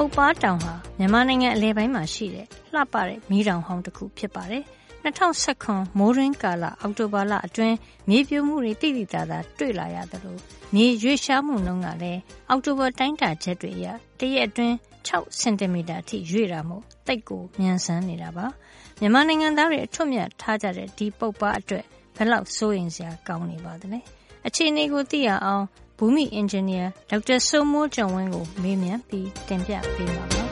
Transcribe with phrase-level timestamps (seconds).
[0.00, 4.62] ပုပ္ပါးတောင်ဟာမြန်မာနိုင်ငံအလယ်ပိုင်းမှာရှိတဲ့လှပတဲ့မီးတောင်ဟောင်းတစ်ခုဖြစ်ပါတယ်။
[5.04, 7.76] ၂၀၁၇မိုးတွင်းကာလအောက်တိုဘာလအတွင်း
[8.08, 10.36] မြေပြိုမှုတွေသိသိသာသာတွေ့လာရသလို
[10.74, 13.86] မြေရွေ့လျားမှုနှုန်းကလည်းအောက်တိုဘာတိုင်းတာချက်တွေအရ
[14.20, 14.74] တရက်အတွင်း
[15.08, 18.46] ၆စင်တီမီတာအထိရွေ့တာမို့သိပ်ကိုမြန်ဆန်နေတာပါ။
[19.00, 21.84] မြန်မာနိုင်ငံသားတွေအထွဋ်အမြတ်ထားကြတဲ့ဒီပုပ္ပါးအတွက်
[22.16, 24.00] ဘယ်လောက်စိုးရိမ်စရာကောင်းနေပါသလဲ။
[24.46, 25.64] အခြေအနေကိုသိရအောင်
[25.98, 30.47] ဘူမိအင်ဂျင်နီယာဒေါက်တာစိုးမိုးကျော်ဝင်းကို မေးမြန်းပြီး တင်ပြပေးမှာပါ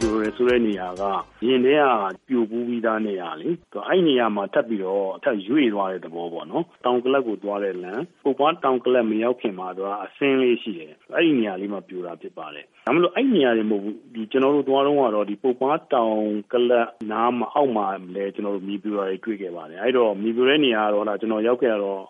[0.00, 1.02] ပြိုတယ်ဆိုတဲ့နေရာက
[1.46, 3.48] ရင်ထဲက ပြိုပူးပြီးသားနေရာလေ
[3.88, 16.16] အဲ့နေရာမှာ ထပ်ပြီးတော့ ထပ်ရွေ့သွားတဲ့ သဘောပေါ့နော် တောင်ကလပ်ကိုသွားတဲ့လမ်း ပုပ်ပွားတောင်ကလပ် မရောက်ခင်မှာတော့အစင်းလေးရှိတယ် အဲ့ဒီနေရာလေးမှာ ပြိုတာဖြစ်ပါတယ် ဒါမှမဟုတ်အဲ့နေရာတွေမဟုတ်ဘူးဒီကျွန်တော်တို့သွားတော့ကတော့ဒီပုပ်ပွားတောင်
[16.52, 22.02] ကလပ်နားမှာအောက်မှာလည်းကျွန်တော်တို့မြေပြိုတာတွေ တွေ့ခဲ့ပါတယ် အဲ့တော့ မြေပြိုတဲ့နေရာကတော့ ကျွန်တော်ရောက်ခဲ့တော့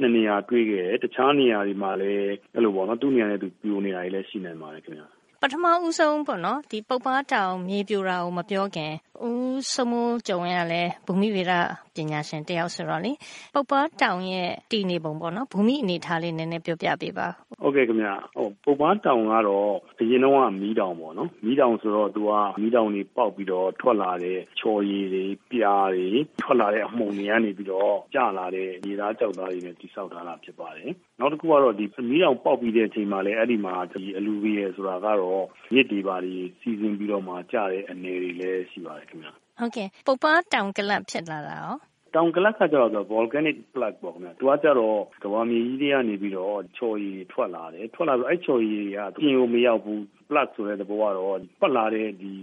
[0.00, 5.08] နှစ်နေရာတွေ့ခဲ့တယ် တခြားနေရာတွေမှာလည်းအဲ့လိုပေါ့နော်သူ့နေရာနဲ့သူ ပြိုနေတာတွေလည်း ရှိနိုင်ပါတယ်ခင်ဗျာ
[5.42, 8.92] ပထမဦးဆုံးပေါ့နော်ဒီပုပ္ပါးတောင်မြေပြိုတာကိုမပြောခင်
[9.26, 11.52] ဦးစမိုးကြုံရလဲဘူမိဗေဒ
[11.89, 13.12] ပ ညာရှင်တယောက်ဆိုတော့လေ
[13.54, 17.28] ပုပ္ပါးတောင်ရဲ့တည်နေပုံပေါ့နော်ဘူမိအနေထားလေးနည်းနည်းပြောပြပေးပါ
[17.62, 26.08] ဟုတ်ကဲ့ခင်ဗျဟိုပုပ္ပါးတောင်ကတော့အရင်တော့ကမီးတောင်ပေါ့နော်မီးတောင်ဆိုတော့သူကမီးတောင်တွေပေါက်ပြီးတော့ထွက်လာတဲ့ချော်ရည်တွေပြားတွေ
[26.40, 30.90] ထွက်လာတဲ့အမှုန်တွေကနေပြီးတော့ကျလာတဲ့ရေသားကြောက်သားတွေနဲ့တိဆောက်ထားတာဖြစ်ပါတယ်
[31.20, 52.34] နောက်တစ်ခုကတော့ဒီမီးတောင်ပေါက်ပြီးတဲ့အချိန်မှာလည်းအဲ့ဒီမှာဒီအလူဗီယယ်ဆိုတာကတော့မြစ်တွေပါတွေစီစဉ်ပြီးတော့မှကျတဲ့အနေတွေလည်းရှိပါတယ်ခင်ဗျာဟုတ်ကဲ့ပုပ္ပါးတောင်ကလပ်ဖြစ်လာတာရော တောင်ကလပ်ကကျတော့ volcanic plug ပေါ့ခင်ဗျာသူကကျတော့ကဘာမြေကြီးတွေကနေပြီးတော့ ချော်ရည်ထွက်လာတယ် ထွက်လာပြီးအဲ့ချော်ရည်တွေက ပြင်ကိုမရောက်ဘူး plug ဆိုတဲ့သဘောကတော့ပတ်လာတဲ့ဒီ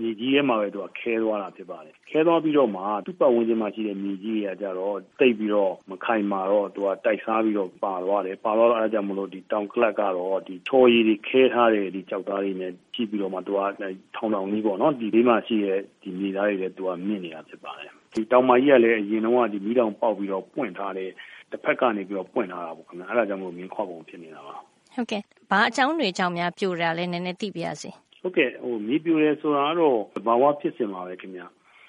[0.00, 13.60] မြေကြီးထဲမှာပဲသူကခဲသွားတာဖြစ်ပါတယ်ခဲသွားပြီးတော့မှသူ့ပတ်ဝန်းကျင်မှာရှိတဲ့မြေကြီးတွေကကြတော့တိတ်ပြီးတော့မခိုင်မာတော့သူကတိုက်စားပြီးတော့ပါသွားတယ်ပါသွားတော့အဲဒါကြောင့်မလို့ဒီတောင်ကလပ်ကတော့ဒီချော်ရည်တွေခဲထားတဲ့ဒီကြောက်သားတွေနဲ့ကြည့်ပြီးတော့မှသူက
[14.16, 21.10] ထောင်ထောင်ကြီးပေါ့နော်ဒီဘေးမှာရှိတဲ့ဒီမြေသားတွေလည်းသူကမြင့်နေတာဖြစ်ပါတယ်ဒီတောင်မကြီးကလည်းအရင်တော့ဒီမီးတောင်ပေါက်ပြီးတော့ပွင့်ထားတဲ့
[21.50, 24.54] တစ်ဖက်ကနေပြီးတော့ပွင့်ထားတာပေါ့ခင်ဗျာအဲဒါကြောင့်မို့မြင်းခွာပုံဖြစ်နေတာပါ
[24.94, 27.90] ဟုတ်ကဲ့ဘာအကြောင်းတွေကြောင့်များပြိုတာလဲနည်းနည်းသိပြရစီ
[28.24, 31.46] ဟုတ်ကဲ့ဟိုမြေပြိုတယ်ဆိုတာကတော့ဘာဝဖြစ်စဉ်ပါပဲခင်ဗျာ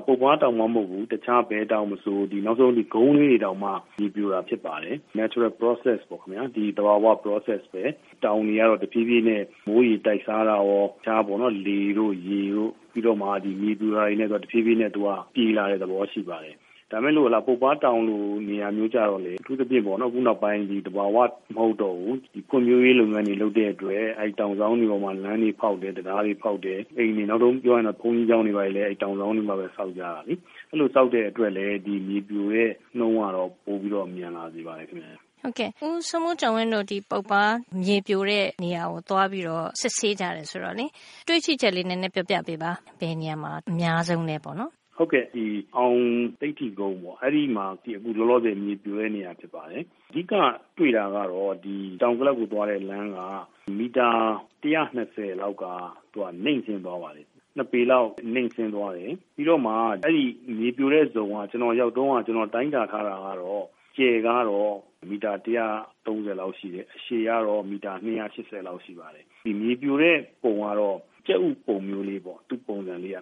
[0.07, 7.83] ပုပ်ပွားတောင်မှမဟုတ်ဘူးတခြားဘဲတောင်မဆိုဒီနောက်ဆုံးဒီဂုံးလေးတွေတောင်မှမြေပြိုတာဖြစ်ပါတယ် natural process ပေါ့ခင်ဗျာဒီတဘာဝ process ပဲ
[8.23, 16.55] တောင်တွေကတော့တဖြည်းဖြည်းနဲ့မိုးရေတိုက်စားတာရောခြားပေါ့နော်လေတို့ရေတို့ပြီးတော့မှဒီမြေပြိုတာတွေနဲ့ဆိုတဖြည်းဖြည်းနဲ့သူကပြေးလာတဲ့သဘောရှိပါတယ်
[16.91, 21.17] ဒါမဲ့လို့လာပုပ်ပွားတောင်လိုနေရာမျိုးကြတော့လေအထူးသဖြင့်ပေါ့နော်ခုနောက်ပိုင်းဒီတဘာဝ
[21.55, 30.33] မဟုတ်တော့ဘူးဒီဖွံ့ဖြိုးရေးလုပ်ငန်းတွေလုပ်တဲ့အတွက်အဲတောင်ဆောင်တွေပေါ်မှာလမ်းတွေဖောက်တယ်တရားတွေဖောက်တယ်အိမ်တွေနောက်ဆုံးပြောရင်တော့ဘုံကြီးကျောင်းတွေပါလေအဲတောင်ဆောင်တွေမှာပဲစောက်ကြတာလी
[30.69, 37.43] အဲ့လိုစောက်တဲ့အတွက်လည်းဒီမြေပြိုရဲ့နှုံးကတော့ပို့ပြီးတော့မြန်လာစေပါတယ်ခင်ဗျာဟုတ်ကဲ့ဦးစမိုးကျော်ဝင်းတို့ဒီပုတ်ပါ
[37.83, 40.85] မြေပြိုတဲ့နေရာကိုသွားပြီးတော့စစ်ဆေးကြတယ်ဆိုတော့လေ
[41.27, 45.45] တွေးချိချက်လေးနည်းနည်းပြောပြပေးပါဘယ်နေရာမှာအများဆုံးလဲပေါ့နော် ဟုတ်ကဲ့ဒီ
[45.77, 45.99] အောင်
[46.41, 50.33] သိတိကုန်းပေါ့အဲ့ဒီမှာဒီအခုလောလောဆယ်မြေပြိုတဲ့နေရာဖြစ်ပါတယ်အဓိက
[50.77, 53.19] တွေ့တာကတော့ဒီတောင်ကလပ်ကိုသွားတဲ့လမ်းက
[53.77, 54.09] မီတာ
[54.73, 55.65] 120လောက်က
[56.13, 59.73] သူကနှိမ့်ဆင်းသွားပါတယ်နှစ်ပေလောက်နှိမ့်ဆင်းသွားတယ်ပြီးတော့မှ
[60.05, 60.25] အဲ့ဒီ
[60.57, 63.65] မြေပြိုတဲ့ဇုံကကျွန်တော်ရောက်တော့ကကျွန်တော်တိုင်းတာထားတာကတော့
[63.97, 64.73] ကျယ်ကတော့
[65.09, 73.19] မီတာ130လောက်ရှိတယ်အရှည်ကတော့မီတာ280လောက်ရှိပါတယ်ဒီမြေပြိုတဲ့ပုံကတော့ကြက်ဥပုံမျိုးလေးပေါ့သူ့ပုံစံလေးက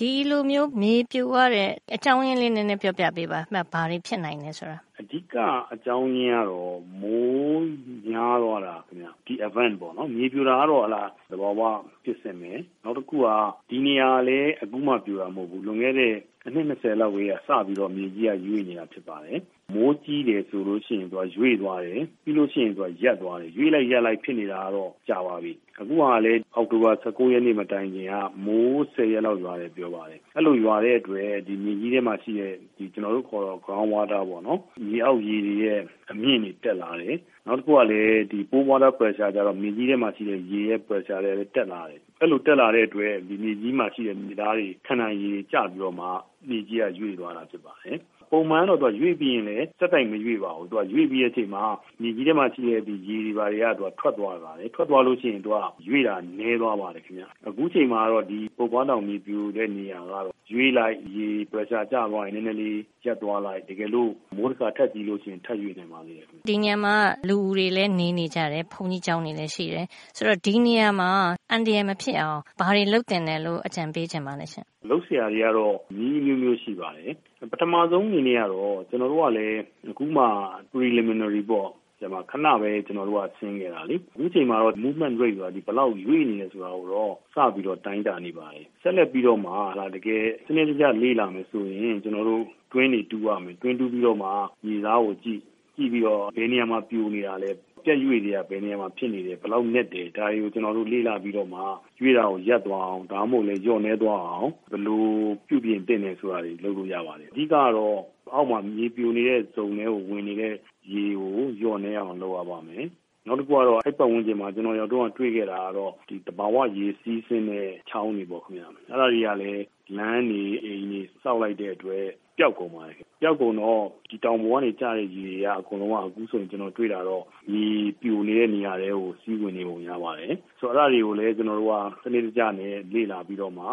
[0.00, 3.40] ဒီလိုမျိုး မြေပြိုရတဲ့အကြောင်းရင်းလေး နည်းနည်းပြောပြပေးပါ။
[3.72, 5.34] ဘာတွေဖြစ်နိုင်လဲဆိုတာ။အဓိက
[5.72, 7.66] အကြောင်းရင်းကတော့ မိုး
[8.08, 10.86] များသွားတာခင်ဗျ။ဒီ event ပေါ့နော်။မြေပြိုတာကတော့
[11.30, 11.60] သဘာဝ
[12.04, 12.52] ဖြစ်စဉ်ပဲ။
[12.84, 13.26] နောက်တခုက
[13.70, 16.14] ဒီနေရာကလည်း အခုမှပြိုတာ မဟုတ်ဘူး။လွန်ခဲ့တဲ့
[16.46, 19.40] အနှစ် ၂၀ လောက်ကတည်းက စပြီးတော့ မြေကြီးက ရွေ့နေတာဖြစ်ပါတယ်။
[19.74, 33.60] မိုးကြီးတယ်ဆိုလို့ရှိရင် သူက ရွေ့သွားတယ်။ပြီးလို့ရှိရင် သူက ရပ်သွားတယ်။ရွေ့လိုက် ရပ်လိုက် ဖြစ်နေတာကတော့ ကြာပါပြီ အခုကလည်း အောက်တိုဘာ19ရက်နေ့ မတိုင်ခင်က မိုး10ရက်လောက် ရွာတယ်ပြောပါတယ် အဲ့လိုရွာတဲ့အတွက် ဒီမြေကြီးထဲမှာရှိတဲ့ဒီကျွန်တော်တို့ခေါ်တော့
[33.64, 35.80] ground water ပေါ့နော် မြေအောက်ရေတွေရဲ့
[36.10, 46.06] အမြင့်တွေ တက်လာတယ် နောက်တစ်ခုကလည်းဒီ pool water pressure ကြတော့ မြေကြီးထဲမှာရှိတဲ့ ရေရဲ့ pressure လည်း တက်လာတယ် အဲ့လိုတက်လာတဲ့အတွက် ဒီမြေကြီးမှာရှိတဲ့ မြေသားတွေခန္ဓာရည်ကျပြီးတော့မှ
[46.48, 47.98] မြေကြီးက ရွေ့သွားတာ ဖြစ်ပါတယ်
[48.31, 51.63] ပုံမှန်တော့သူကရွေ့ပြီးရင်လည်းစက်တိုင်မရွေ့ပါဘူးသူကရွေ့ပြီးတဲ့အချိန်မှာ
[52.01, 55.57] မြေကြီးထဲမှာရှိတဲ့ဒီရေတွေပါတွေကသူကထွက်သွားပါတယ်ထွက်သွားလို့ရှိရင်သူက
[55.87, 66.15] ရွေ့တာနည်းသွားပါတယ်ခင်ဗျအခုချိန်မှာတော့ဒီပုပ်ပွားတောင်မြေပြိုတဲ့နေရာကတော့ရွေ့လိုက်ရေ pressure ကျသွားရင်နည်းနည်းလေးရက်သွားလိုက်တကယ်လို့မိုးတကာထက်ကြီးလို့ရှိရင်ထပ်ရွေ့နိုင်ပါလေ
[66.49, 66.95] ဒီနေရာမှာ
[67.27, 71.11] လူတွေလည်းနေနေကြတယ်ဘုံကြီးကျောင်းတွေလည်းရှိတယ်ဆိုတော့ဒီနေရာမှာ
[71.51, 77.13] အန်ဒီရမဖြစ်အောင်ဘာတွေလုပ်တင်တယ်လို့အကြံပေးချင်ပါလဲရှင်လုပ်เสียတွေကတော့နီးမျိုးမျိုးရှိပါတယ်
[77.50, 79.60] ပထမဆုံးအနေနဲ့ကတော့ ကျွန်တော်တို့ကလည်း
[79.90, 80.24] အခုမှ
[80.72, 81.68] preliminary ပေါ့
[82.00, 94.28] ဒီမှာခဏပဲ ကျွန်တော်တို့က ဆင်းခဲ့တာလေ အခုချိန်မှာတော့ movement rate ဆိုတာဒီဘလောက်ရွေ့နေလဲဆိုတာကိုတော့ စပြီးတော့ တိုင်းတာနေပါတယ် ဆက်လက်ပြီးတော့မှဟာတကယ်စနစ်တကျ လေ့လာမယ်ဆိုရင် ကျွန်တော်တို့ တွင်းနေတူရမယ် တွင်းတူပြီးတော့မှ
[94.66, 95.40] မြေသားကိုကြည့်
[95.76, 97.50] ကြည့်ပြီးတော့ ဘယ်နေရာမှာ ပြိုနေတာလဲ
[97.86, 101.60] ပြက်ရွေ့တွေကဘယ်နေရာမှာဖြစ်နေတယ်ဘယ်လောက်နဲ့တယ်ဒါတွေကိုကျွန်တော်တို့လေ့လာပြီးတော့မှ
[102.00, 105.04] ရွေ့တာကိုရပ်သွားအောင်ဒါမှမဟုတ်လည်းညှော့နေသွားအောင်ဘယ်လို
[105.48, 107.98] ပြုပြင်တင်နေဆိုတာတွေလုပ်လို့ရပါတယ်အဓိကတော့
[108.34, 110.54] အောက်မှာမြေပြိုနေတဲ့ဇုံတွေကိုဝင်နေတဲ့
[110.92, 112.84] ရေကိုညှော့နေအောင်လုပ်ရပါမယ်
[113.26, 119.62] နောက်တစ်ခုကတော့အဲ့ပတ်ဝန်းကျင်မှာကျွန်တော်ရောက်တော့တွေ့ခဲ့တာကတော့ဒီတဘာဝရေစီးဆင်းတဲ့ချောင်းတွေပေါ့ခင်ဗျာအဲ့ဒါတွေကလည်း
[119.96, 122.06] လမ်းနေအိမ်နေစောက်လိုက်တဲ့အတွက်
[122.38, 127.62] ပျောက်ကုန်ပါတယ် ပျောက်ကုန်တော့ ဒီတောင်ပေါ်ကနေ ကျတဲ့ရေတွေက အကုန်လုံးက အခုဆိုရင် ကျွန်တော်တွေ့တာတော့ဒီ
[128.00, 131.74] ပြိုနေတဲ့နေရာတွေကို စီးဝင်နေပုံရပါတယ် ဆိုတော့ အဲ့ဒါတွေကိုလည်း ကျွန်တော်တို့က
[132.04, 133.66] စနစ်တကျနဲ့ လေ့လာပြီးတော့မှ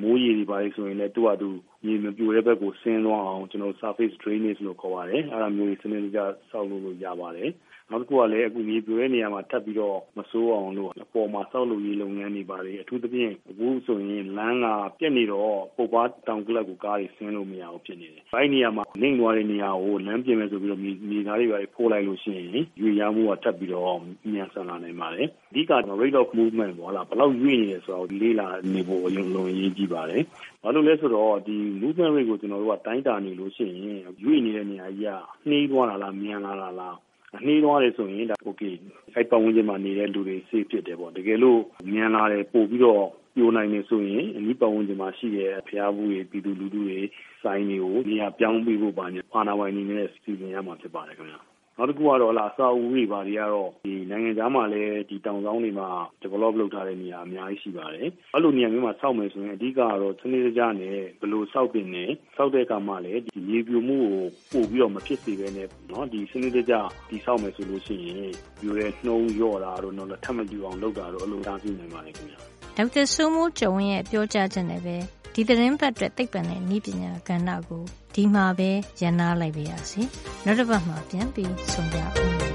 [0.00, 1.48] မိုးရေတွေပါလေဆိုရင်လည်းတူအတူ
[1.84, 6.20] မြေမပြိုတဲ့ဘက်ကို ဆင်းသွားအောင်ကျွန်တော် surface drainage လို့ခေါ်ပါတယ် အဲ့ဒါမျိုးစနစ်တကျ
[6.50, 7.50] စောက်လို့ရပါတယ်
[7.92, 14.66] နောက်တစ်ခုကလည်းအခုမြေပြိုတဲ့နေရာမှာထပ်ပြီးတော့မဆိုးအောင်လို့အပေါ်မှာစောက်လုပ်ရေးလုပ်ငန်းတွေပါတယ်အထူးသဖြင့်အခုဆိုရင်လမ်းက
[14.98, 22.48] ပြက်နေတော့ပုတ်ပါတောင်ကလပ်ကိုကားတွေဆင်းလို့မရအောင်ဖြစ်နေတယ်။အဲဒီနေရာမှာနှိမ့်သွားတဲ့နေရာကိုလမ်းပြင်မယ်ဆိုပြီးတော့မြေသားတွေပါဖိုးလိုက်လို့ရှိရင်
[22.80, 23.98] ရွေရမှုကထပ်ပြီးတော့
[24.32, 30.22] မြန်ဆန်လာနိုင်ပါတယ်။အဓိက rate of movement ပေါ့လားဘယ်လောက်ရွေ့နေလဲဆိုတော့လေးလာနေဖို့အရင်လုံးအရေးကြီးပါတယ်။
[30.62, 36.90] ဘာလို့လဲဆိုတော့ဒီ movement rate ကိုကျွန်တော်တို့ကတိုင်းတာနေလို့ရှိရင်ရွေ့နေတဲ့နေရာကြီးကနှေးသွားတာလားမြန်လာတာ
[37.32, 38.74] လားနှေးသွားတယ်ဆိုရင်ဒါ okay
[39.14, 41.60] အဲ့ပတ်ဝန်းကျင်မှာနေတဲ့လူတွေ safe ဖြစ်တယ်ပေါ့တကယ်လို့
[41.92, 43.04] မြန်လာတယ်ပို့ပြီးတော့
[43.36, 46.98] ပြိုနိုင်နေဆိုရင်အနီးပတ်ဝန်းကျင်မှာရှိတဲ့ဖျားဘူးတွေပြည်သူလူထုတွေ
[47.42, 51.40] စိုင်းတွေကိုနေရာပြောင်းပြီးဖို့ပါနေအာနာဝိုင်းနေနဲ့စီစဉ်ရမှာဖြစ်ပါတယ်ခင်ဗျာ
[51.79, 55.89] နောက်တစ်ခုကတော့လာစာအုပ်တွေပါတွေကတော့ဒီနိုင်ငံခြားမှာလည်းဒီတောင်ဆောင်တွေမှာ
[56.21, 62.05] develop လုပ်ထားတဲ့နေရာအများကြီးရှိပါတယ်။အဲ့လိုနေရာမျိုးမှာစောက်မယ်ဆိုရင်အဓိကကတော့စနစ်တကျနဲ့ဘယ်လိုစောက်တင်နေ
[62.37, 63.99] စောက်တဲ့အခါမှာလည်းဒီရေပြိုမှု
[64.51, 66.73] ကိုပို့ပြီးတော့မဖြစ်စေဘဲနဲ့เนาะဒီစနစ်တကျ
[67.09, 68.31] ဒီစောက်မယ်ဆိုလို့ရှိရင်
[68.61, 72.39] ပြိုတဲ့နှုံးရော့တာတို့တော့ထပ်မပြိုအောင်လုပ်တာတို့အလိုထားပြုနိုင်ပါတယ်ခင်ဗျာ။
[72.77, 74.97] ဒေါက်တာစိုးမိုးကျော်ဝင်းရဲ့ပြောကြားချက်နဲ့ပဲ
[75.34, 77.82] ဒီသတင်းပတ်အတွက်သိပ္ပံနဲ့ဤပညာကဏ္ဍကို
[78.14, 78.70] ဒီမှာပဲ
[79.00, 80.02] ရန်နာလိုက်ပါရစေ
[80.44, 82.51] နောက်တစ်ပတ်မှာပြန်ပြီးဆုံကြအောင်